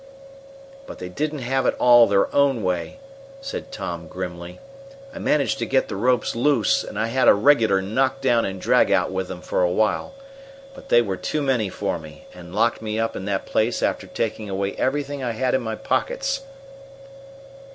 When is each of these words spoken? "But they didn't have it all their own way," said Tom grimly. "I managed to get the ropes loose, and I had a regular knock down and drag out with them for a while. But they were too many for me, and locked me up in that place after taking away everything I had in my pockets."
"But 0.87 0.97
they 0.97 1.09
didn't 1.09 1.43
have 1.45 1.67
it 1.67 1.75
all 1.77 2.07
their 2.07 2.33
own 2.35 2.63
way," 2.63 2.97
said 3.39 3.71
Tom 3.71 4.07
grimly. 4.07 4.59
"I 5.13 5.19
managed 5.19 5.59
to 5.59 5.65
get 5.67 5.89
the 5.89 5.95
ropes 5.95 6.35
loose, 6.35 6.83
and 6.83 6.97
I 6.97 7.05
had 7.05 7.27
a 7.27 7.35
regular 7.35 7.83
knock 7.83 8.19
down 8.19 8.43
and 8.43 8.59
drag 8.59 8.89
out 8.91 9.11
with 9.11 9.27
them 9.27 9.41
for 9.43 9.61
a 9.61 9.69
while. 9.69 10.15
But 10.73 10.89
they 10.89 11.03
were 11.03 11.17
too 11.17 11.43
many 11.43 11.69
for 11.69 11.99
me, 11.99 12.25
and 12.33 12.55
locked 12.55 12.81
me 12.81 12.99
up 12.99 13.15
in 13.15 13.25
that 13.25 13.45
place 13.45 13.83
after 13.83 14.07
taking 14.07 14.49
away 14.49 14.73
everything 14.75 15.23
I 15.23 15.33
had 15.33 15.53
in 15.53 15.61
my 15.61 15.75
pockets." 15.75 16.41